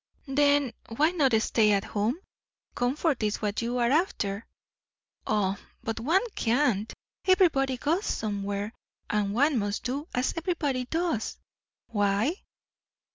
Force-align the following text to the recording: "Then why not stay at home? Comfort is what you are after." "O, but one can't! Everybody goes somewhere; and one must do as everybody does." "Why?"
"Then 0.25 0.73
why 0.97 1.11
not 1.11 1.39
stay 1.39 1.71
at 1.73 1.83
home? 1.83 2.15
Comfort 2.73 3.21
is 3.21 3.39
what 3.39 3.61
you 3.61 3.77
are 3.77 3.91
after." 3.91 4.47
"O, 5.27 5.59
but 5.83 5.99
one 5.99 6.27
can't! 6.31 6.91
Everybody 7.25 7.77
goes 7.77 8.07
somewhere; 8.07 8.73
and 9.11 9.31
one 9.35 9.59
must 9.59 9.83
do 9.83 10.07
as 10.15 10.33
everybody 10.35 10.85
does." 10.85 11.37
"Why?" 11.85 12.37